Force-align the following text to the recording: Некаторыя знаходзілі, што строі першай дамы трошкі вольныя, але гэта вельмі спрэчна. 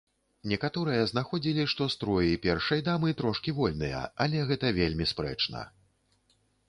Некаторыя 0.51 1.01
знаходзілі, 1.09 1.65
што 1.73 1.87
строі 1.95 2.39
першай 2.45 2.81
дамы 2.89 3.13
трошкі 3.19 3.55
вольныя, 3.59 4.01
але 4.27 4.37
гэта 4.53 4.73
вельмі 4.79 5.05
спрэчна. 5.13 5.61